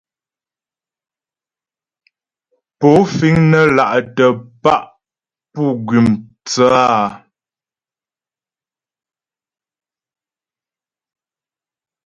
Pó 2.79 2.89
fíŋ 3.15 3.35
nə́ 3.51 3.63
là'tə̀ 3.77 4.29
pá' 4.63 4.85
pú 5.51 5.63
gʉ́m 5.87 6.07
tsə́ 6.45 6.71
a? 6.87 6.95